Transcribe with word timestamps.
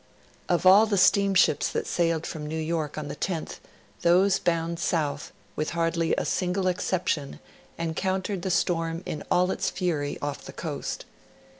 Of 0.49 0.65
all 0.65 0.87
the 0.87 0.97
steamships 0.97 1.69
that 1.69 1.85
sailed 1.85 2.25
from 2.25 2.47
New 2.47 2.57
York 2.59 2.97
on 2.97 3.07
the 3.07 3.15
10th, 3.15 3.59
those 4.01 4.39
bound 4.39 4.79
south, 4.79 5.31
with 5.55 5.69
hardly 5.77 6.15
a 6.15 6.25
single 6.25 6.65
exception, 6.65 7.39
encountered 7.77 8.41
the 8.41 8.49
storm 8.49 9.03
in 9.05 9.23
all 9.29 9.51
its 9.51 9.69
fury, 9.69 10.17
off 10.19 10.41
the 10.43 10.53
coast. 10.53 11.05